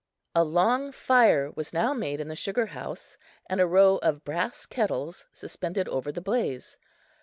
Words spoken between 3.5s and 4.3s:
a row of